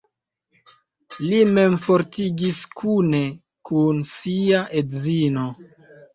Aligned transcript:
Li 1.25 1.41
memmortigis 1.57 2.63
kune 2.81 3.21
kun 3.71 4.01
sia 4.15 4.65
edzino. 4.83 5.47